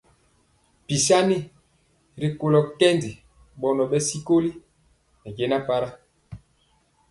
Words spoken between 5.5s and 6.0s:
para.